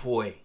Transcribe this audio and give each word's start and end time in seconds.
Fue. 0.00 0.44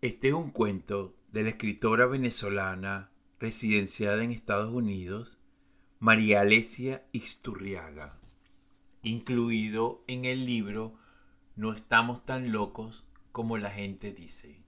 Este 0.00 0.28
es 0.28 0.34
un 0.34 0.52
cuento 0.52 1.16
de 1.32 1.42
la 1.42 1.48
escritora 1.48 2.06
venezolana 2.06 3.10
residenciada 3.40 4.22
en 4.22 4.30
Estados 4.30 4.72
Unidos, 4.72 5.40
María 5.98 6.42
Alesia 6.42 7.04
Ixturriaga, 7.10 8.16
incluido 9.02 10.04
en 10.06 10.24
el 10.24 10.46
libro 10.46 10.94
No 11.56 11.72
estamos 11.72 12.24
tan 12.24 12.52
locos 12.52 13.04
como 13.32 13.58
la 13.58 13.72
gente 13.72 14.12
dice. 14.12 14.62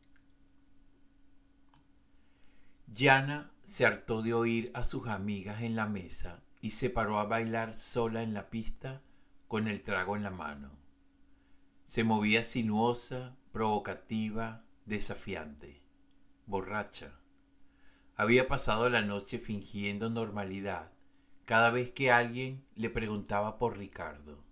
Yana 2.88 3.52
se 3.62 3.86
hartó 3.86 4.22
de 4.22 4.34
oír 4.34 4.72
a 4.74 4.82
sus 4.82 5.06
amigas 5.06 5.62
en 5.62 5.76
la 5.76 5.86
mesa 5.86 6.42
y 6.60 6.72
se 6.72 6.90
paró 6.90 7.20
a 7.20 7.24
bailar 7.26 7.72
sola 7.72 8.24
en 8.24 8.34
la 8.34 8.50
pista 8.50 9.00
con 9.46 9.68
el 9.68 9.80
trago 9.80 10.16
en 10.16 10.24
la 10.24 10.32
mano. 10.32 10.79
Se 11.90 12.04
movía 12.04 12.44
sinuosa, 12.44 13.36
provocativa, 13.50 14.62
desafiante, 14.86 15.82
borracha. 16.46 17.18
Había 18.14 18.46
pasado 18.46 18.88
la 18.88 19.02
noche 19.02 19.40
fingiendo 19.40 20.08
normalidad 20.08 20.92
cada 21.46 21.70
vez 21.70 21.90
que 21.90 22.12
alguien 22.12 22.64
le 22.76 22.90
preguntaba 22.90 23.58
por 23.58 23.76
Ricardo. 23.76 24.44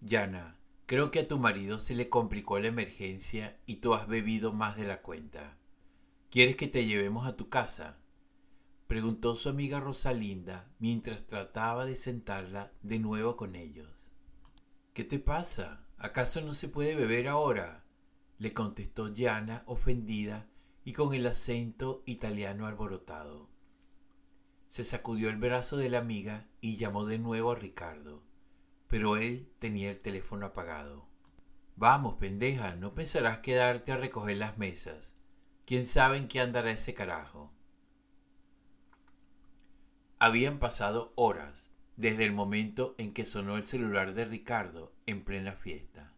Yana, 0.00 0.56
creo 0.86 1.12
que 1.12 1.20
a 1.20 1.28
tu 1.28 1.38
marido 1.38 1.78
se 1.78 1.94
le 1.94 2.08
complicó 2.08 2.58
la 2.58 2.66
emergencia 2.66 3.56
y 3.64 3.76
tú 3.76 3.94
has 3.94 4.08
bebido 4.08 4.52
más 4.52 4.76
de 4.76 4.88
la 4.88 5.02
cuenta. 5.02 5.58
¿Quieres 6.28 6.56
que 6.56 6.66
te 6.66 6.86
llevemos 6.86 7.24
a 7.28 7.36
tu 7.36 7.48
casa? 7.48 7.98
preguntó 8.88 9.36
su 9.36 9.48
amiga 9.48 9.78
Rosalinda 9.78 10.68
mientras 10.80 11.24
trataba 11.28 11.86
de 11.86 11.94
sentarla 11.94 12.72
de 12.82 12.98
nuevo 12.98 13.36
con 13.36 13.54
ellos. 13.54 13.88
¿Qué 14.92 15.04
te 15.04 15.20
pasa? 15.20 15.86
¿Acaso 16.02 16.40
no 16.40 16.52
se 16.54 16.68
puede 16.68 16.94
beber 16.94 17.28
ahora? 17.28 17.82
le 18.38 18.54
contestó 18.54 19.12
Yana, 19.12 19.64
ofendida 19.66 20.48
y 20.82 20.94
con 20.94 21.12
el 21.12 21.26
acento 21.26 22.02
italiano 22.06 22.66
alborotado. 22.66 23.50
Se 24.66 24.82
sacudió 24.82 25.28
el 25.28 25.36
brazo 25.36 25.76
de 25.76 25.90
la 25.90 25.98
amiga 25.98 26.48
y 26.62 26.78
llamó 26.78 27.04
de 27.04 27.18
nuevo 27.18 27.52
a 27.52 27.56
Ricardo, 27.56 28.22
pero 28.88 29.18
él 29.18 29.52
tenía 29.58 29.90
el 29.90 30.00
teléfono 30.00 30.46
apagado. 30.46 31.06
Vamos, 31.76 32.14
pendeja, 32.14 32.76
no 32.76 32.94
pensarás 32.94 33.40
quedarte 33.40 33.92
a 33.92 33.98
recoger 33.98 34.38
las 34.38 34.56
mesas. 34.56 35.12
¿Quién 35.66 35.84
sabe 35.84 36.16
en 36.16 36.28
qué 36.28 36.40
andará 36.40 36.70
ese 36.70 36.94
carajo? 36.94 37.52
Habían 40.18 40.60
pasado 40.60 41.12
horas 41.14 41.69
desde 42.00 42.24
el 42.24 42.32
momento 42.32 42.94
en 42.96 43.12
que 43.12 43.26
sonó 43.26 43.58
el 43.58 43.62
celular 43.62 44.14
de 44.14 44.24
Ricardo 44.24 44.90
en 45.04 45.22
plena 45.22 45.52
fiesta. 45.52 46.14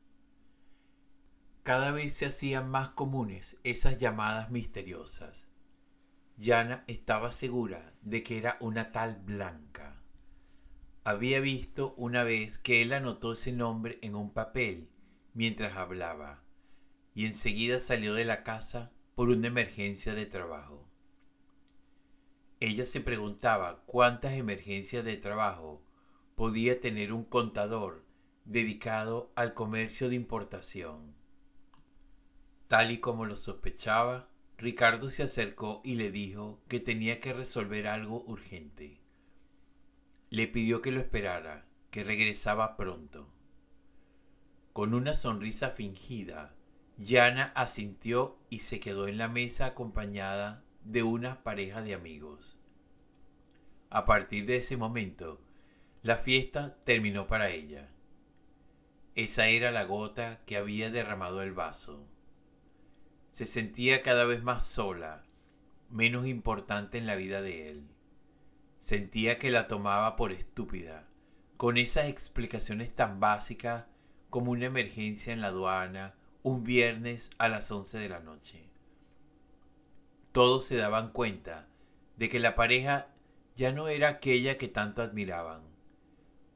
Cada 1.65 1.91
vez 1.91 2.15
se 2.15 2.27
hacían 2.27 2.71
más 2.71 2.91
comunes 2.91 3.57
esas 3.65 3.99
llamadas 3.99 4.53
misteriosas. 4.53 5.49
Yana 6.37 6.85
estaba 6.87 7.33
segura 7.33 7.95
de 8.03 8.23
que 8.23 8.39
era 8.39 8.59
una 8.61 8.93
tal 8.93 9.17
Blanca. 9.25 10.01
Había 11.03 11.41
visto 11.41 11.95
una 11.97 12.23
vez 12.23 12.59
que 12.59 12.81
él 12.81 12.93
anotó 12.93 13.33
ese 13.33 13.51
nombre 13.51 13.99
en 14.03 14.15
un 14.15 14.33
papel 14.33 14.89
mientras 15.35 15.77
hablaba, 15.77 16.45
y 17.13 17.27
enseguida 17.27 17.81
salió 17.81 18.15
de 18.15 18.25
la 18.25 18.45
casa 18.45 18.93
por 19.17 19.31
una 19.31 19.49
emergencia 19.49 20.15
de 20.15 20.27
trabajo. 20.27 20.89
Ella 22.65 22.87
se 22.87 23.01
preguntaba 23.01 23.83
cuántas 23.87 24.35
emergencias 24.35 25.05
de 25.05 25.17
trabajo 25.17 25.83
podía 26.37 26.81
tener 26.81 27.13
un 27.13 27.25
contador 27.25 28.05
dedicado 28.45 29.33
al 29.35 29.53
comercio 29.53 30.09
de 30.09 30.15
importación. 30.15 31.13
Tal 32.69 32.93
y 32.93 32.99
como 32.99 33.27
lo 33.27 33.37
sospechaba, 33.37 34.29
Ricardo 34.59 35.11
se 35.11 35.25
acercó 35.25 35.81
y 35.83 35.97
le 35.97 36.13
dijo 36.13 36.63
que 36.69 36.79
tenía 36.79 37.19
que 37.19 37.33
resolver 37.33 37.89
algo 37.89 38.23
urgente. 38.29 39.01
Le 40.31 40.47
pidió 40.47 40.83
que 40.83 40.93
lo 40.93 41.01
esperara, 41.01 41.67
que 41.91 42.05
regresaba 42.05 42.77
pronto. 42.77 43.29
Con 44.73 44.95
una 44.95 45.17
sonrisa 45.17 45.71
fingida, 45.71 46.55
Yana 46.97 47.47
asintió 47.57 48.39
y 48.51 48.61
se 48.61 48.79
quedó 48.79 49.09
en 49.09 49.19
la 49.19 49.27
mesa 49.27 49.67
acompañada 49.67 50.63
de 50.85 51.03
una 51.03 51.43
pareja 51.43 51.83
de 51.83 51.95
amigos. 51.95 52.52
A 53.95 54.07
partir 54.07 54.47
de 54.47 54.57
ese 54.57 54.79
momento, 54.79 55.39
la 56.01 56.17
fiesta 56.17 56.79
terminó 56.85 57.27
para 57.27 57.51
ella. 57.51 57.91
Esa 59.15 59.49
era 59.49 59.71
la 59.71 59.85
gota 59.85 60.41
que 60.47 60.57
había 60.57 60.91
derramado 60.91 61.43
el 61.43 61.53
vaso. 61.53 62.09
Se 63.33 63.45
sentía 63.45 64.01
cada 64.01 64.25
vez 64.25 64.43
más 64.43 64.65
sola, 64.65 65.25
menos 65.91 66.27
importante 66.27 66.97
en 66.97 67.07
la 67.07 67.17
vida 67.17 67.43
de 67.43 67.69
él. 67.69 67.89
Sentía 68.79 69.39
que 69.39 69.51
la 69.51 69.69
tomaba 69.69 70.17
por 70.17 70.33
estúpida, 70.33 71.07
con 71.59 71.77
esas 71.77 72.07
explicaciones 72.07 72.95
tan 72.95 73.21
básicas 73.21 73.85
como 74.31 74.53
una 74.53 74.65
emergencia 74.65 75.35
en 75.35 75.43
la 75.43 75.49
aduana 75.49 76.15
un 76.43 76.65
viernes 76.65 77.29
a 77.37 77.49
las 77.49 77.71
once 77.71 77.99
de 77.99 78.09
la 78.09 78.21
noche 78.21 78.73
todos 80.33 80.65
se 80.65 80.77
daban 80.77 81.11
cuenta 81.11 81.69
de 82.17 82.31
que 82.31 82.41
la 82.41 82.55
pareja 82.55 83.09
ya 83.55 83.73
no 83.73 83.89
era 83.89 84.09
aquella 84.09 84.59
que 84.59 84.69
tanto 84.69 85.03
admiraban. 85.03 85.63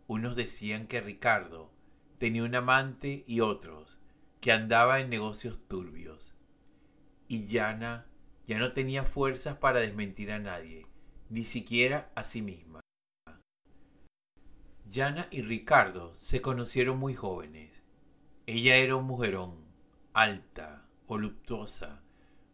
Unos 0.07 0.37
decían 0.37 0.87
que 0.87 1.01
Ricardo 1.01 1.71
tenía 2.19 2.45
un 2.45 2.55
amante 2.55 3.25
y 3.27 3.41
otros 3.41 3.99
que 4.41 4.53
andaba 4.53 5.01
en 5.01 5.11
negocios 5.11 5.59
turbios. 5.69 6.35
Y 7.29 7.47
Yana 7.47 8.07
ya 8.47 8.59
no 8.59 8.73
tenía 8.73 9.03
fuerzas 9.03 9.57
para 9.57 9.81
desmentir 9.81 10.31
a 10.31 10.39
nadie, 10.39 10.87
ni 11.29 11.45
siquiera 11.45 12.11
a 12.15 12.23
sí 12.23 12.43
misma. 12.43 12.81
Yana 14.89 15.27
y 15.33 15.43
Ricardo 15.43 16.13
se 16.17 16.41
conocieron 16.41 16.99
muy 16.99 17.15
jóvenes. 17.15 17.73
Ella 18.47 18.77
era 18.77 18.95
un 18.95 19.07
mujerón, 19.07 19.57
alta, 20.13 20.87
voluptuosa, 21.09 22.01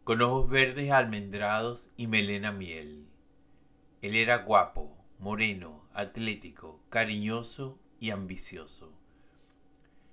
con 0.03 0.21
ojos 0.23 0.49
verdes 0.49 0.91
almendrados 0.91 1.89
y 1.95 2.07
melena 2.07 2.51
miel. 2.51 3.12
Él 4.03 4.15
era 4.17 4.39
guapo, 4.39 4.97
moreno, 5.17 5.87
atlético, 5.93 6.83
cariñoso 6.89 7.79
y 8.01 8.09
ambicioso. 8.09 8.91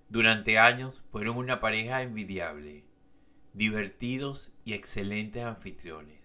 Durante 0.09 0.59
años 0.59 1.03
fueron 1.11 1.37
una 1.37 1.59
pareja 1.59 2.01
envidiable, 2.03 2.85
divertidos 3.53 4.53
y 4.65 4.75
excelentes 4.75 5.43
anfitriones. 5.43 6.21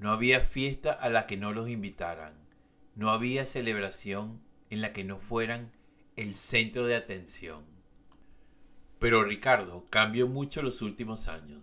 No 0.00 0.10
había 0.10 0.40
fiesta 0.40 0.90
a 0.90 1.08
la 1.10 1.28
que 1.28 1.36
no 1.36 1.52
los 1.52 1.68
invitaran, 1.68 2.34
no 2.96 3.10
había 3.10 3.46
celebración 3.46 4.42
en 4.68 4.80
la 4.80 4.92
que 4.92 5.04
no 5.04 5.20
fueran 5.20 5.70
el 6.16 6.34
centro 6.34 6.86
de 6.86 6.96
atención. 6.96 7.62
Pero 8.98 9.22
Ricardo 9.22 9.86
cambió 9.90 10.26
mucho 10.26 10.60
los 10.60 10.82
últimos 10.82 11.28
años. 11.28 11.62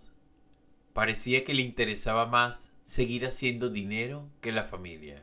Parecía 0.94 1.44
que 1.44 1.52
le 1.52 1.60
interesaba 1.60 2.24
más 2.24 2.71
seguir 2.82 3.26
haciendo 3.26 3.70
dinero 3.70 4.28
que 4.40 4.52
la 4.52 4.64
familia. 4.64 5.22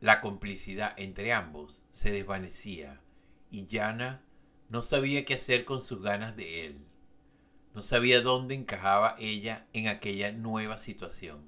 La 0.00 0.20
complicidad 0.20 0.94
entre 0.98 1.32
ambos 1.32 1.82
se 1.92 2.10
desvanecía 2.10 3.00
y 3.50 3.66
Yana 3.66 4.22
no 4.68 4.82
sabía 4.82 5.24
qué 5.24 5.34
hacer 5.34 5.64
con 5.64 5.80
sus 5.80 6.00
ganas 6.02 6.36
de 6.36 6.66
él. 6.66 6.78
No 7.74 7.82
sabía 7.82 8.22
dónde 8.22 8.54
encajaba 8.54 9.16
ella 9.18 9.66
en 9.72 9.88
aquella 9.88 10.32
nueva 10.32 10.78
situación. 10.78 11.42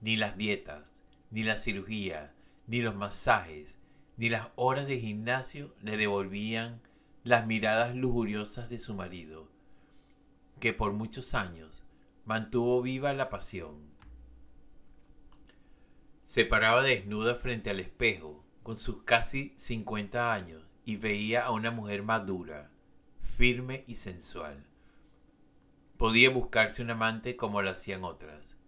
Ni 0.00 0.16
las 0.16 0.36
dietas, 0.36 1.02
ni 1.30 1.42
la 1.42 1.58
cirugía, 1.58 2.32
ni 2.66 2.80
los 2.80 2.94
masajes, 2.94 3.74
ni 4.16 4.28
las 4.28 4.48
horas 4.56 4.86
de 4.86 5.00
gimnasio 5.00 5.74
le 5.82 5.96
devolvían 5.96 6.80
las 7.24 7.46
miradas 7.46 7.96
lujuriosas 7.96 8.68
de 8.68 8.78
su 8.78 8.94
marido 8.94 9.48
que 10.58 10.72
por 10.72 10.92
muchos 10.92 11.34
años 11.34 11.77
mantuvo 12.28 12.82
viva 12.82 13.14
la 13.14 13.30
pasión. 13.30 13.88
Se 16.24 16.44
paraba 16.44 16.82
desnuda 16.82 17.36
frente 17.36 17.70
al 17.70 17.80
espejo 17.80 18.44
con 18.62 18.76
sus 18.76 19.02
casi 19.04 19.54
50 19.56 20.34
años 20.34 20.62
y 20.84 20.98
veía 20.98 21.46
a 21.46 21.52
una 21.52 21.70
mujer 21.70 22.02
madura, 22.02 22.70
firme 23.22 23.82
y 23.86 23.96
sensual. 23.96 24.66
Podía 25.96 26.28
buscarse 26.28 26.82
un 26.82 26.90
amante 26.90 27.34
como 27.34 27.62
lo 27.62 27.70
hacían 27.70 28.04
otras, 28.04 28.58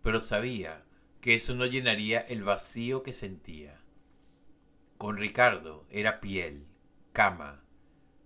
pero 0.00 0.20
sabía 0.20 0.84
que 1.20 1.34
eso 1.34 1.56
no 1.56 1.66
llenaría 1.66 2.20
el 2.20 2.44
vacío 2.44 3.02
que 3.02 3.12
sentía. 3.12 3.80
Con 4.98 5.16
Ricardo 5.16 5.84
era 5.90 6.20
piel, 6.20 6.64
cama, 7.12 7.64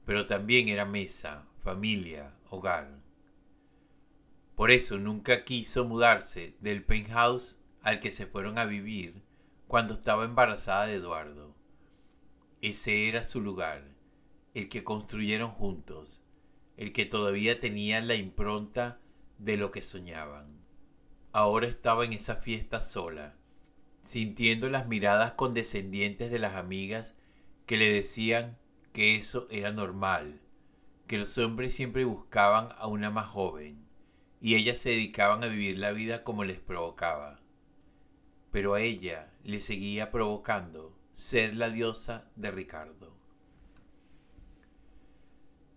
pero 0.05 0.27
también 0.27 0.69
era 0.69 0.85
mesa, 0.85 1.47
familia, 1.57 2.35
hogar. 2.51 3.08
Por 4.59 4.73
eso 4.73 4.99
nunca 4.99 5.45
quiso 5.45 5.85
mudarse 5.85 6.57
del 6.59 6.83
penthouse 6.83 7.59
al 7.81 8.01
que 8.01 8.11
se 8.11 8.27
fueron 8.27 8.59
a 8.59 8.65
vivir 8.65 9.23
cuando 9.69 9.95
estaba 9.95 10.25
embarazada 10.25 10.87
de 10.87 10.95
Eduardo. 10.95 11.55
Ese 12.61 13.07
era 13.09 13.23
su 13.23 13.41
lugar, 13.41 13.85
el 14.55 14.69
que 14.69 14.83
construyeron 14.83 15.53
juntos, 15.53 16.23
el 16.77 16.93
que 16.93 17.07
todavía 17.07 17.57
tenía 17.57 18.01
la 18.01 18.17
impronta 18.17 18.99
de 19.39 19.57
lo 19.57 19.71
que 19.71 19.81
soñaban. 19.81 20.59
Ahora 21.31 21.69
estaba 21.69 22.05
en 22.05 22.13
esa 22.13 22.35
fiesta 22.35 22.81
sola, 22.81 23.37
sintiendo 24.03 24.69
las 24.69 24.89
miradas 24.89 25.35
condescendientes 25.35 26.33
de 26.33 26.41
las 26.41 26.57
amigas 26.57 27.15
que 27.65 27.77
le 27.77 27.93
decían 27.93 28.59
que 28.93 29.15
eso 29.15 29.47
era 29.53 29.71
normal, 29.71 30.41
que 31.07 31.17
los 31.17 31.39
hombres 31.39 31.77
siempre 31.77 32.05
buscaban 32.05 32.71
a 32.77 32.89
una 32.89 33.09
más 33.11 33.29
joven, 33.29 33.88
y 34.41 34.55
ellas 34.55 34.79
se 34.79 34.91
dedicaban 34.91 35.43
a 35.43 35.49
vivir 35.49 35.79
la 35.79 35.93
vida 35.93 36.23
como 36.23 36.45
les 36.45 36.59
provocaba. 36.59 37.41
Pero 38.51 38.75
a 38.75 38.81
ella 38.81 39.33
le 39.45 39.61
seguía 39.61 40.11
provocando 40.11 40.97
ser 41.15 41.57
la 41.57 41.69
diosa 41.71 42.31
de 42.37 42.51
Ricardo. 42.51 43.17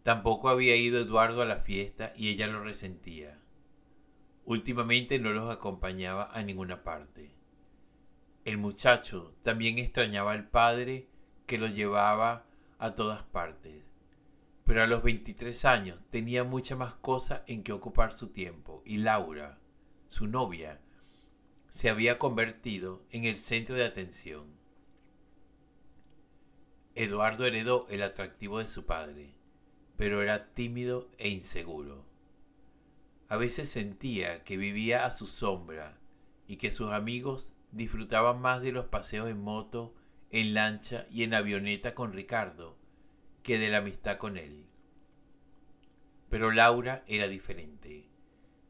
Tampoco 0.04 0.50
había 0.50 0.76
ido 0.76 1.00
Eduardo 1.00 1.42
a 1.42 1.46
la 1.46 1.58
fiesta 1.58 2.14
y 2.16 2.30
ella 2.30 2.48
lo 2.48 2.64
resentía. 2.64 3.40
Últimamente 4.46 5.20
no 5.20 5.32
los 5.32 5.52
acompañaba 5.54 6.30
a 6.34 6.44
ninguna 6.44 6.84
parte. 6.84 7.32
El 8.44 8.58
muchacho 8.58 9.36
también 9.44 9.78
extrañaba 9.78 10.32
al 10.32 10.50
padre 10.50 11.08
que 11.46 11.60
lo 11.60 11.68
llevaba 11.68 12.46
a 12.80 12.96
todas 12.96 13.22
partes. 13.24 13.91
Pero 14.66 14.84
a 14.84 14.88
los 14.88 15.04
23 15.04 15.66
años 15.66 16.00
tenía 16.10 16.44
mucha 16.44 16.76
más 16.76 16.94
cosa 16.96 17.44
en 17.48 17.64
que 17.64 17.74
ocupar 17.74 18.14
su 18.14 18.28
tiempo 18.30 18.84
y 18.86 18.98
Laura, 18.98 19.60
su 20.08 20.28
novia, 20.28 20.80
se 21.70 21.90
había 21.90 22.18
convertido 22.18 23.02
en 23.12 23.24
el 23.24 23.38
centro 23.38 23.76
de 23.76 23.86
atención. 23.86 24.46
Eduardo 26.96 27.46
heredó 27.46 27.88
el 27.90 28.04
atractivo 28.04 28.60
de 28.60 28.68
su 28.68 28.86
padre, 28.86 29.34
pero 29.96 30.22
era 30.22 30.48
tímido 30.48 31.10
e 31.18 31.30
inseguro. 31.30 32.06
A 33.30 33.38
veces 33.38 33.70
sentía 33.70 34.44
que 34.44 34.58
vivía 34.58 35.06
a 35.06 35.12
su 35.12 35.28
sombra 35.28 35.98
y 36.48 36.58
que 36.58 36.74
sus 36.74 36.92
amigos 36.92 37.54
disfrutaban 37.72 38.42
más 38.42 38.62
de 38.62 38.74
los 38.74 38.88
paseos 38.88 39.30
en 39.30 39.42
moto, 39.42 39.96
en 40.32 40.54
lancha 40.54 41.08
y 41.10 41.24
en 41.24 41.34
avioneta 41.34 41.96
con 41.96 42.12
Ricardo 42.12 42.81
que 43.44 43.58
de 43.58 43.70
la 43.70 43.80
amistad 43.80 44.18
con 44.18 44.38
él. 44.38 44.66
Pero 46.30 46.52
Laura 46.52 47.04
era 47.08 47.28
diferente. 47.28 48.08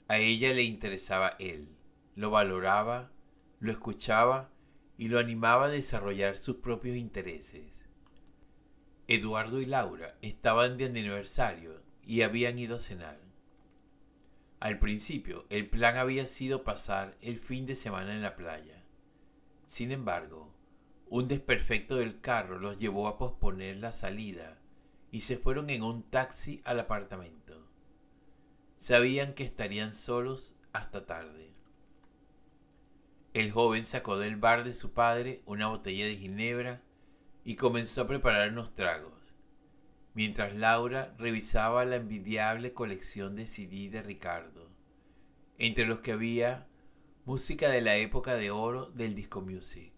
A 0.07 0.17
ella 0.17 0.53
le 0.53 0.63
interesaba 0.63 1.35
él, 1.39 1.67
lo 2.15 2.31
valoraba, 2.31 3.11
lo 3.59 3.71
escuchaba 3.71 4.49
y 4.97 5.07
lo 5.07 5.19
animaba 5.19 5.65
a 5.65 5.69
desarrollar 5.69 6.37
sus 6.37 6.57
propios 6.57 6.97
intereses. 6.97 7.83
Eduardo 9.07 9.61
y 9.61 9.65
Laura 9.65 10.17
estaban 10.21 10.77
de 10.77 10.85
aniversario 10.85 11.81
y 12.03 12.21
habían 12.21 12.57
ido 12.57 12.77
a 12.77 12.79
cenar. 12.79 13.19
Al 14.59 14.79
principio, 14.79 15.45
el 15.49 15.69
plan 15.69 15.97
había 15.97 16.27
sido 16.27 16.63
pasar 16.63 17.17
el 17.21 17.39
fin 17.39 17.65
de 17.65 17.75
semana 17.75 18.13
en 18.13 18.21
la 18.21 18.35
playa. 18.35 18.83
Sin 19.65 19.91
embargo, 19.91 20.53
un 21.09 21.27
desperfecto 21.27 21.95
del 21.95 22.21
carro 22.21 22.59
los 22.59 22.77
llevó 22.77 23.07
a 23.07 23.17
posponer 23.17 23.77
la 23.77 23.91
salida 23.91 24.60
y 25.11 25.21
se 25.21 25.37
fueron 25.37 25.69
en 25.69 25.83
un 25.83 26.03
taxi 26.03 26.61
al 26.63 26.79
apartamento. 26.79 27.67
Sabían 28.75 29.33
que 29.33 29.43
estarían 29.43 29.93
solos 29.93 30.55
hasta 30.73 31.05
tarde. 31.05 31.51
El 33.33 33.51
joven 33.51 33.85
sacó 33.85 34.17
del 34.17 34.35
bar 34.35 34.63
de 34.63 34.73
su 34.73 34.91
padre 34.91 35.41
una 35.45 35.67
botella 35.67 36.05
de 36.05 36.17
ginebra 36.17 36.81
y 37.43 37.55
comenzó 37.55 38.01
a 38.01 38.07
preparar 38.07 38.49
unos 38.49 38.73
tragos 38.75 39.21
mientras 40.13 40.53
Laura 40.55 41.13
revisaba 41.17 41.85
la 41.85 41.95
envidiable 41.97 42.73
colección 42.73 43.35
de 43.35 43.47
CD 43.47 43.89
de 43.89 44.01
Ricardo, 44.01 44.69
entre 45.57 45.85
los 45.85 45.99
que 45.99 46.11
había 46.11 46.67
música 47.25 47.69
de 47.69 47.81
la 47.81 47.95
época 47.95 48.35
de 48.35 48.51
oro 48.51 48.87
del 48.87 49.15
disco 49.15 49.41
music. 49.41 49.93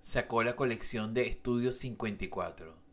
Sacó 0.00 0.42
la 0.42 0.56
colección 0.56 1.14
de 1.14 1.28
Estudio 1.28 1.72
54 1.72 2.83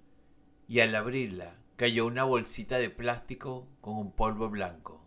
y 0.71 0.79
al 0.79 0.95
abrirla 0.95 1.57
cayó 1.75 2.06
una 2.06 2.23
bolsita 2.23 2.77
de 2.77 2.89
plástico 2.89 3.68
con 3.81 3.97
un 3.97 4.13
polvo 4.13 4.50
blanco. 4.50 5.06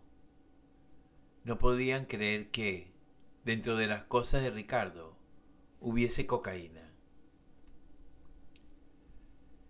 No 1.42 1.58
podían 1.58 2.04
creer 2.04 2.50
que, 2.50 2.92
dentro 3.46 3.74
de 3.74 3.86
las 3.86 4.02
cosas 4.02 4.42
de 4.42 4.50
Ricardo, 4.50 5.16
hubiese 5.80 6.26
cocaína. 6.26 6.92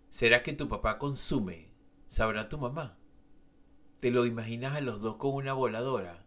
¿Será 0.09 0.43
que 0.43 0.51
tu 0.51 0.67
papá 0.67 0.97
consume? 0.97 1.69
¿Sabrá 2.07 2.49
tu 2.49 2.57
mamá? 2.57 2.97
¿Te 4.01 4.11
lo 4.11 4.25
imaginas 4.25 4.75
a 4.75 4.81
los 4.81 4.99
dos 4.99 5.15
con 5.15 5.33
una 5.33 5.53
voladora? 5.53 6.25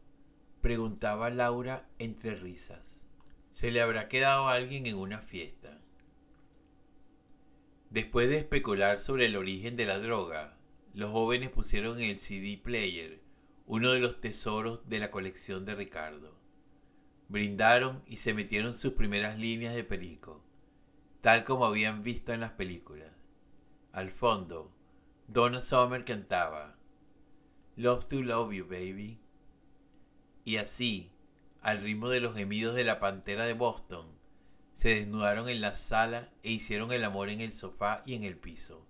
preguntaba 0.62 1.28
Laura 1.28 1.86
entre 1.98 2.36
risas. 2.36 3.04
Se 3.50 3.70
le 3.70 3.82
habrá 3.82 4.08
quedado 4.08 4.48
alguien 4.48 4.86
en 4.86 4.96
una 4.96 5.20
fiesta. 5.20 5.77
Después 7.98 8.28
de 8.28 8.36
especular 8.36 9.00
sobre 9.00 9.26
el 9.26 9.36
origen 9.36 9.74
de 9.74 9.84
la 9.84 9.98
droga, 9.98 10.56
los 10.94 11.10
jóvenes 11.10 11.50
pusieron 11.50 12.00
el 12.00 12.20
CD 12.20 12.56
player 12.56 13.20
uno 13.66 13.90
de 13.90 13.98
los 13.98 14.20
tesoros 14.20 14.86
de 14.86 15.00
la 15.00 15.10
colección 15.10 15.64
de 15.64 15.74
Ricardo. 15.74 16.32
Brindaron 17.26 18.04
y 18.06 18.18
se 18.18 18.34
metieron 18.34 18.76
sus 18.76 18.92
primeras 18.92 19.40
líneas 19.40 19.74
de 19.74 19.82
perico, 19.82 20.40
tal 21.22 21.42
como 21.42 21.66
habían 21.66 22.04
visto 22.04 22.32
en 22.32 22.38
las 22.38 22.52
películas. 22.52 23.10
Al 23.90 24.12
fondo, 24.12 24.70
Donna 25.26 25.60
Summer 25.60 26.04
cantaba 26.04 26.76
Love 27.74 28.06
to 28.06 28.22
Love 28.22 28.52
You, 28.52 28.64
Baby. 28.68 29.18
Y 30.44 30.58
así, 30.58 31.10
al 31.62 31.80
ritmo 31.80 32.10
de 32.10 32.20
los 32.20 32.36
gemidos 32.36 32.76
de 32.76 32.84
la 32.84 33.00
pantera 33.00 33.44
de 33.44 33.54
Boston, 33.54 34.17
se 34.78 34.90
desnudaron 34.90 35.48
en 35.48 35.60
la 35.60 35.74
sala 35.74 36.28
e 36.44 36.52
hicieron 36.52 36.92
el 36.92 37.02
amor 37.02 37.30
en 37.30 37.40
el 37.40 37.52
sofá 37.52 38.00
y 38.06 38.14
en 38.14 38.22
el 38.22 38.36
piso. 38.36 38.86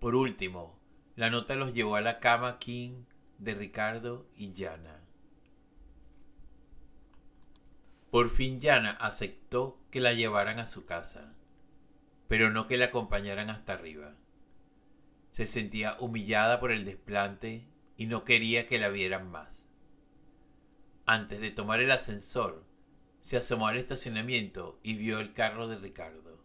Por 0.00 0.14
último, 0.14 0.78
la 1.16 1.30
nota 1.30 1.54
los 1.54 1.72
llevó 1.72 1.96
a 1.96 2.02
la 2.02 2.20
cama 2.20 2.58
King 2.58 3.04
de 3.38 3.54
Ricardo 3.54 4.26
y 4.36 4.52
Jana. 4.54 5.00
Por 8.10 8.28
fin 8.28 8.60
Jana 8.60 8.90
aceptó 8.90 9.78
que 9.90 10.00
la 10.00 10.12
llevaran 10.12 10.58
a 10.58 10.66
su 10.66 10.84
casa 10.84 11.32
pero 12.28 12.50
no 12.50 12.68
que 12.68 12.76
la 12.76 12.84
acompañaran 12.84 13.50
hasta 13.50 13.72
arriba. 13.72 14.14
Se 15.30 15.48
sentía 15.48 15.96
humillada 15.98 16.60
por 16.60 16.70
el 16.70 16.84
desplante 16.84 17.66
y 17.96 18.06
no 18.06 18.24
quería 18.24 18.66
que 18.66 18.78
la 18.78 18.88
vieran 18.88 19.32
más. 19.32 19.64
Antes 21.06 21.40
de 21.40 21.50
tomar 21.50 21.80
el 21.80 21.90
ascensor, 21.90 22.69
se 23.20 23.36
asomó 23.36 23.68
al 23.68 23.76
estacionamiento 23.76 24.78
y 24.82 24.96
vio 24.96 25.20
el 25.20 25.32
carro 25.32 25.68
de 25.68 25.76
Ricardo. 25.76 26.38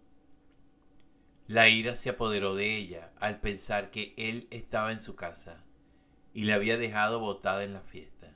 La 1.48 1.70
ira 1.70 1.96
se 1.96 2.10
apoderó 2.10 2.56
de 2.56 2.76
ella 2.76 3.14
al 3.20 3.40
pensar 3.40 3.92
que 3.92 4.14
él 4.18 4.48
estaba 4.50 4.92
en 4.92 5.00
su 5.00 5.16
casa 5.16 5.64
y 6.34 6.46
la 6.46 6.56
había 6.56 6.78
dejado 6.78 7.20
botada 7.20 7.64
en 7.64 7.74
la 7.74 7.82
fiesta. 7.82 8.36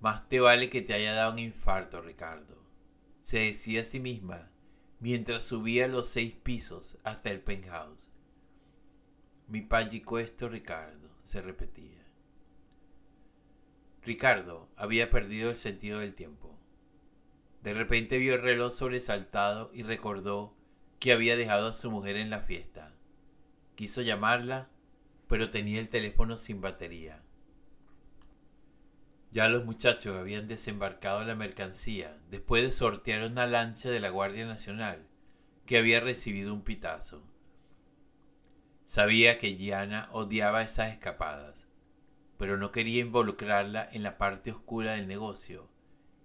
Más 0.00 0.28
te 0.28 0.40
vale 0.40 0.70
que 0.70 0.82
te 0.82 0.94
haya 0.94 1.12
dado 1.12 1.32
un 1.32 1.38
infarto, 1.38 2.00
Ricardo, 2.00 2.56
se 3.20 3.38
decía 3.40 3.82
a 3.82 3.84
sí 3.84 4.00
misma 4.00 4.50
mientras 4.98 5.44
subía 5.44 5.88
los 5.88 6.08
seis 6.08 6.36
pisos 6.36 6.96
hasta 7.04 7.30
el 7.30 7.40
penthouse. 7.40 8.08
Mi 9.48 9.66
cuesto 10.02 10.48
Ricardo, 10.48 11.10
se 11.22 11.40
repetía. 11.40 12.04
Ricardo 14.02 14.68
había 14.76 15.10
perdido 15.10 15.50
el 15.50 15.56
sentido 15.56 16.00
del 16.00 16.14
tiempo. 16.14 16.55
De 17.66 17.74
repente 17.74 18.18
vio 18.18 18.36
el 18.36 18.42
reloj 18.42 18.72
sobresaltado 18.72 19.72
y 19.74 19.82
recordó 19.82 20.54
que 21.00 21.10
había 21.10 21.36
dejado 21.36 21.66
a 21.66 21.72
su 21.72 21.90
mujer 21.90 22.14
en 22.14 22.30
la 22.30 22.40
fiesta. 22.40 22.94
Quiso 23.74 24.02
llamarla, 24.02 24.68
pero 25.26 25.50
tenía 25.50 25.80
el 25.80 25.88
teléfono 25.88 26.36
sin 26.36 26.60
batería. 26.60 27.24
Ya 29.32 29.48
los 29.48 29.64
muchachos 29.64 30.16
habían 30.16 30.46
desembarcado 30.46 31.24
la 31.24 31.34
mercancía 31.34 32.16
después 32.30 32.62
de 32.62 32.70
sortear 32.70 33.28
una 33.28 33.46
lancha 33.46 33.90
de 33.90 33.98
la 33.98 34.10
Guardia 34.10 34.46
Nacional 34.46 35.04
que 35.66 35.76
había 35.76 35.98
recibido 35.98 36.54
un 36.54 36.62
pitazo. 36.62 37.24
Sabía 38.84 39.38
que 39.38 39.56
Gianna 39.56 40.08
odiaba 40.12 40.62
esas 40.62 40.92
escapadas, 40.92 41.66
pero 42.38 42.58
no 42.58 42.70
quería 42.70 43.00
involucrarla 43.00 43.88
en 43.90 44.04
la 44.04 44.18
parte 44.18 44.52
oscura 44.52 44.92
del 44.92 45.08
negocio 45.08 45.68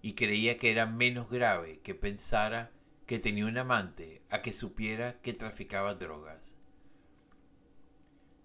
y 0.01 0.13
creía 0.13 0.57
que 0.57 0.71
era 0.71 0.85
menos 0.85 1.29
grave 1.29 1.79
que 1.83 1.95
pensara 1.95 2.71
que 3.05 3.19
tenía 3.19 3.45
un 3.45 3.57
amante 3.57 4.21
a 4.29 4.41
que 4.41 4.53
supiera 4.53 5.21
que 5.21 5.33
traficaba 5.33 5.95
drogas. 5.95 6.55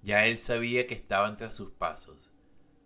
Ya 0.02 0.26
él 0.26 0.38
sabía 0.38 0.86
que 0.86 0.94
estaban 0.94 1.36
tras 1.36 1.54
sus 1.54 1.70
pasos 1.72 2.32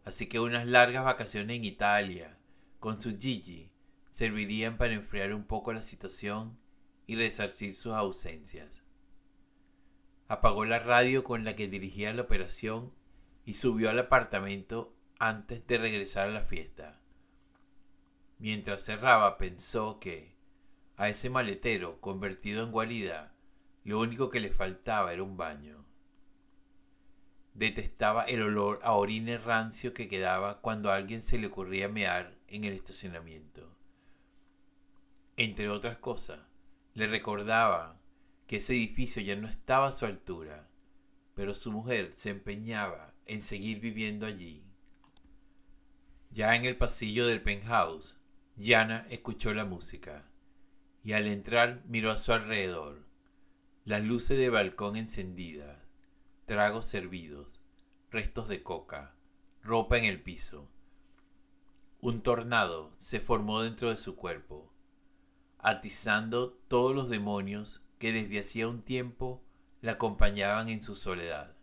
Así 0.05 0.27
que 0.27 0.41
unas 0.41 0.67
largas 0.67 1.05
vacaciones 1.05 1.57
en 1.57 1.65
Italia 1.65 2.37
con 2.79 3.01
su 3.01 3.19
Gigi 3.19 3.71
servirían 4.11 4.77
para 4.79 4.95
enfriar 4.95 5.35
un 5.35 5.45
poco 5.45 5.73
la 5.73 5.83
situación 5.83 6.59
y 7.07 7.17
resarcir 7.17 7.75
sus 7.75 7.93
ausencias. 7.93 8.83
apagó 10.29 10.65
la 10.65 10.79
radio 10.79 11.25
con 11.25 11.45
la 11.45 11.57
que 11.57 11.69
dirigía 11.69 12.13
la 12.13 12.23
operación 12.23 12.95
y 13.45 13.55
subió 13.55 13.91
al 13.91 13.99
apartamento 13.99 14.95
antes 15.19 15.67
de 15.67 15.77
regresar 15.77 16.29
a 16.29 16.33
la 16.33 16.45
fiesta. 16.45 17.00
Mientras 18.41 18.83
cerraba 18.83 19.37
pensó 19.37 20.01
que 20.01 20.35
a 20.97 21.11
ese 21.11 21.29
maletero 21.29 22.01
convertido 22.01 22.65
en 22.65 22.73
guarida 22.73 23.35
lo 23.85 24.01
único 24.01 24.31
que 24.31 24.41
le 24.41 24.51
faltaba 24.51 25.13
era 25.13 25.23
un 25.23 25.37
baño. 25.37 25.85
Detestaba 27.53 28.25
el 28.25 28.41
olor 28.41 28.81
a 28.83 28.93
orine 28.93 29.37
rancio 29.37 29.93
que 29.93 30.09
quedaba 30.09 30.63
cuando 30.63 30.91
alguien 30.91 31.21
se 31.21 31.39
le 31.39 31.49
ocurría 31.49 31.91
mear 31.91 32.35
en 32.49 32.65
el 32.65 32.73
estacionamiento. 32.73 33.77
Entre 35.37 35.69
otras 35.69 35.99
cosas, 35.99 36.41
le 36.95 37.09
recordaba 37.09 38.01
que 38.47 38.57
ese 38.57 38.73
edificio 38.73 39.21
ya 39.21 39.37
no 39.37 39.49
estaba 39.49 39.89
a 39.89 39.93
su 39.93 40.07
altura, 40.07 40.67
pero 41.35 41.55
su 41.55 41.73
mujer 41.73 42.13
se 42.15 42.31
empeñaba 42.31 43.13
en 43.27 43.43
seguir 43.43 43.81
viviendo 43.81 44.25
allí. 44.25 44.65
Ya 46.31 46.57
en 46.57 46.65
el 46.65 46.79
pasillo 46.79 47.27
del 47.27 47.43
penthouse, 47.43 48.17
Yana 48.63 49.07
escuchó 49.09 49.55
la 49.55 49.65
música 49.65 50.29
y 51.03 51.15
al 51.15 51.27
entrar 51.27 51.83
miró 51.87 52.11
a 52.11 52.19
su 52.19 52.35
alrededor. 52.35 53.07
Las 53.87 54.05
luces 54.05 54.37
de 54.37 54.51
balcón 54.51 54.97
encendidas, 54.97 55.79
tragos 56.45 56.85
servidos, 56.85 57.59
restos 58.11 58.49
de 58.49 58.63
coca, 58.63 59.15
ropa 59.63 59.97
en 59.97 60.05
el 60.05 60.21
piso. 60.21 60.69
Un 62.03 62.21
tornado 62.21 62.93
se 62.97 63.19
formó 63.19 63.63
dentro 63.63 63.89
de 63.89 63.97
su 63.97 64.15
cuerpo, 64.15 64.71
atizando 65.57 66.53
todos 66.69 66.95
los 66.95 67.09
demonios 67.09 67.81
que 67.99 68.13
desde 68.13 68.41
hacía 68.41 68.69
un 68.69 68.83
tiempo 68.83 69.43
la 69.81 69.93
acompañaban 69.93 70.69
en 70.69 70.83
su 70.83 70.97
soledad. 70.97 71.57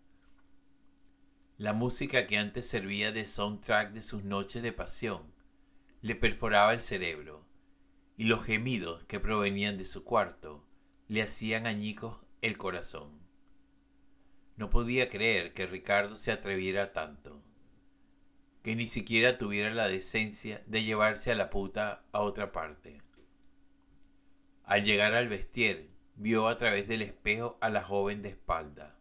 La 1.60 1.74
música 1.74 2.26
que 2.26 2.40
antes 2.40 2.68
servía 2.68 3.12
de 3.12 3.28
soundtrack 3.28 3.92
de 3.92 4.02
sus 4.02 4.24
noches 4.24 4.64
de 4.64 4.74
pasión 4.74 5.37
le 6.02 6.16
perforaba 6.16 6.74
el 6.74 6.82
cerebro, 6.82 7.46
y 8.18 8.26
los 8.26 8.44
gemidos 8.44 9.04
que 9.06 9.20
provenían 9.20 9.78
de 9.78 9.86
su 9.86 10.04
cuarto 10.04 10.66
le 11.08 11.22
hacían 11.22 11.68
añicos 11.68 12.20
el 12.42 12.58
corazón. 12.58 13.20
No 14.56 14.70
podía 14.70 15.10
creer 15.10 15.54
que 15.54 15.68
Ricardo 15.68 16.16
se 16.16 16.32
atreviera 16.32 16.94
tanto, 16.94 17.42
que 18.64 18.76
ni 18.76 18.86
siquiera 18.86 19.38
tuviera 19.38 19.74
la 19.74 19.88
decencia 19.88 20.64
de 20.66 20.84
llevarse 20.84 21.32
a 21.32 21.36
la 21.36 21.50
puta 21.50 22.04
a 22.12 22.22
otra 22.22 22.52
parte. 22.52 23.02
Al 24.64 24.84
llegar 24.84 25.14
al 25.14 25.30
vestier, 25.30 25.90
vio 26.16 26.48
a 26.48 26.58
través 26.58 26.88
del 26.88 27.02
espejo 27.02 27.58
a 27.62 27.70
la 27.70 27.84
joven 27.84 28.22
de 28.22 28.30
espalda, 28.30 28.98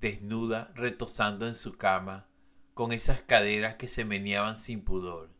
desnuda, 0.00 0.72
retosando 0.74 1.46
en 1.46 1.54
su 1.54 1.76
cama, 1.76 2.28
con 2.74 2.92
esas 2.92 3.20
caderas 3.20 3.74
que 3.74 3.88
se 3.88 4.04
meneaban 4.04 4.56
sin 4.56 4.82
pudor, 4.82 5.30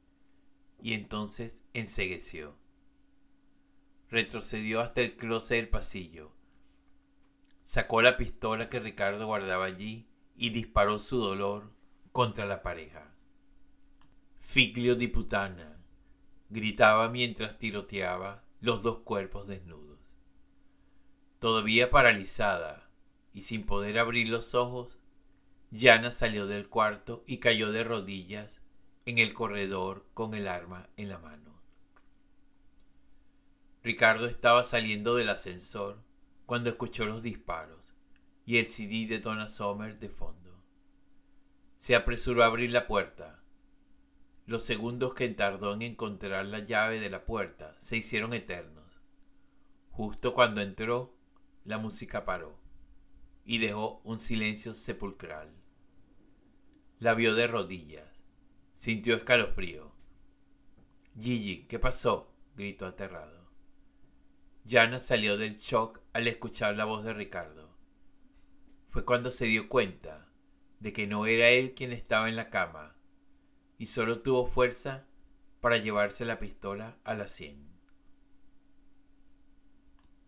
y 0.82 0.94
entonces 0.94 1.62
ensegueció. 1.72 2.56
Retrocedió 4.10 4.80
hasta 4.80 5.00
el 5.00 5.16
closet 5.16 5.56
del 5.58 5.68
pasillo. 5.68 6.32
Sacó 7.62 8.02
la 8.02 8.16
pistola 8.16 8.68
que 8.68 8.80
Ricardo 8.80 9.26
guardaba 9.26 9.64
allí 9.64 10.08
y 10.36 10.50
disparó 10.50 10.98
su 10.98 11.18
dolor 11.18 11.72
contra 12.10 12.44
la 12.44 12.62
pareja. 12.62 13.14
Figlio 14.40 14.96
di 14.96 15.06
putana, 15.06 15.80
gritaba 16.50 17.08
mientras 17.08 17.58
tiroteaba 17.58 18.44
los 18.60 18.82
dos 18.82 18.98
cuerpos 18.98 19.46
desnudos. 19.46 20.00
Todavía 21.38 21.90
paralizada 21.90 22.90
y 23.32 23.42
sin 23.42 23.64
poder 23.64 23.98
abrir 23.98 24.28
los 24.28 24.54
ojos, 24.54 24.98
Yana 25.70 26.10
salió 26.10 26.46
del 26.46 26.68
cuarto 26.68 27.22
y 27.26 27.38
cayó 27.38 27.72
de 27.72 27.84
rodillas 27.84 28.61
en 29.04 29.18
el 29.18 29.34
corredor 29.34 30.06
con 30.14 30.34
el 30.34 30.46
arma 30.46 30.88
en 30.96 31.08
la 31.08 31.18
mano. 31.18 31.60
Ricardo 33.82 34.26
estaba 34.26 34.62
saliendo 34.62 35.16
del 35.16 35.28
ascensor 35.28 36.00
cuando 36.46 36.70
escuchó 36.70 37.04
los 37.04 37.22
disparos 37.22 37.94
y 38.46 38.58
el 38.58 38.66
CD 38.66 39.06
de 39.06 39.18
Donna 39.18 39.48
Sommer 39.48 39.98
de 39.98 40.08
fondo. 40.08 40.62
Se 41.78 41.96
apresuró 41.96 42.44
a 42.44 42.46
abrir 42.46 42.70
la 42.70 42.86
puerta. 42.86 43.42
Los 44.46 44.64
segundos 44.64 45.14
que 45.14 45.28
tardó 45.30 45.74
en 45.74 45.82
encontrar 45.82 46.46
la 46.46 46.60
llave 46.60 47.00
de 47.00 47.10
la 47.10 47.24
puerta 47.24 47.74
se 47.80 47.96
hicieron 47.96 48.34
eternos. 48.34 49.00
Justo 49.90 50.32
cuando 50.32 50.60
entró, 50.60 51.16
la 51.64 51.78
música 51.78 52.24
paró 52.24 52.56
y 53.44 53.58
dejó 53.58 54.00
un 54.04 54.18
silencio 54.20 54.74
sepulcral. 54.74 55.50
La 57.00 57.14
vio 57.14 57.34
de 57.34 57.48
rodillas. 57.48 58.21
Sintió 58.74 59.14
escalofrío. 59.14 59.92
Gigi, 61.18 61.66
¿qué 61.68 61.78
pasó? 61.78 62.32
gritó 62.56 62.86
aterrado. 62.86 63.50
Yana 64.64 65.00
salió 65.00 65.36
del 65.36 65.56
shock 65.56 66.00
al 66.12 66.28
escuchar 66.28 66.76
la 66.76 66.84
voz 66.84 67.04
de 67.04 67.12
Ricardo. 67.12 67.76
Fue 68.88 69.04
cuando 69.04 69.30
se 69.30 69.46
dio 69.46 69.68
cuenta 69.68 70.28
de 70.80 70.92
que 70.92 71.06
no 71.06 71.26
era 71.26 71.48
él 71.48 71.74
quien 71.74 71.92
estaba 71.92 72.28
en 72.28 72.36
la 72.36 72.50
cama 72.50 72.96
y 73.78 73.86
solo 73.86 74.20
tuvo 74.20 74.46
fuerza 74.46 75.06
para 75.60 75.76
llevarse 75.76 76.24
la 76.24 76.38
pistola 76.38 76.98
a 77.04 77.14
la 77.14 77.28
sien. 77.28 77.71